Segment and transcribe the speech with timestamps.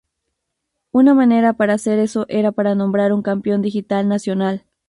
[0.91, 4.65] Una manera para hacer eso era para nombrar un Campeón Digital nacional.